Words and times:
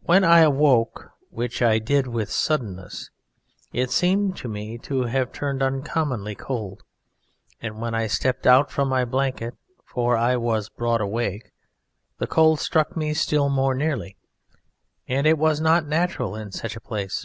When 0.00 0.24
I 0.24 0.48
woke, 0.48 1.12
which 1.30 1.62
I 1.62 1.78
did 1.78 2.08
with 2.08 2.32
suddenness, 2.32 3.10
it 3.72 3.92
seemed 3.92 4.36
to 4.38 4.48
me 4.48 4.76
to 4.78 5.02
have 5.02 5.30
turned 5.30 5.62
uncommonly 5.62 6.34
cold, 6.34 6.82
and 7.62 7.80
when 7.80 7.94
I 7.94 8.08
stepped 8.08 8.44
out 8.44 8.72
from 8.72 8.88
my 8.88 9.04
blanket 9.04 9.54
(for 9.84 10.16
I 10.16 10.34
was 10.34 10.68
broad 10.68 11.00
awake) 11.00 11.52
the 12.18 12.26
cold 12.26 12.58
struck 12.58 12.96
me 12.96 13.14
still 13.14 13.48
more 13.48 13.76
nearly, 13.76 14.16
and 15.06 15.32
was 15.38 15.60
not 15.60 15.86
natural 15.86 16.34
in 16.34 16.50
such 16.50 16.74
a 16.74 16.80
place. 16.80 17.24